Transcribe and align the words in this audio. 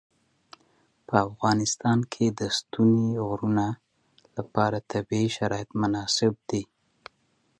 په 1.07 1.15
افغانستان 1.29 1.99
کې 2.13 2.25
د 2.39 2.41
ستوني 2.57 3.11
غرونه 3.27 3.67
لپاره 4.37 4.77
طبیعي 4.91 5.27
شرایط 5.37 5.69
مناسب 5.81 6.33
دي. 6.49 6.63